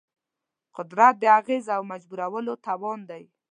قدرت 0.77 1.15
د 1.19 1.23
اغېز 1.39 1.65
او 1.75 1.81
مجبورولو 1.91 2.53
توان 2.65 2.99
دی. 3.09 3.23